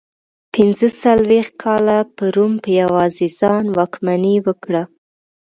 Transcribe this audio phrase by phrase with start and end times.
[0.53, 4.83] پنځه څلوېښت کاله پر روم په یوازې ځان واکمني وکړه.